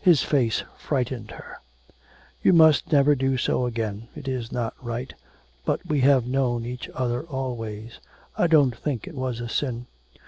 [0.00, 1.58] His face frightened her.
[2.42, 4.08] 'You must never do so again.
[4.16, 5.14] It is not right;
[5.64, 8.00] but we have known each other always
[8.36, 9.86] I don't think it was a sin.